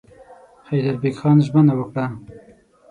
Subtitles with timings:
[0.69, 2.05] حیدربېګ خان ژمنه وکړه.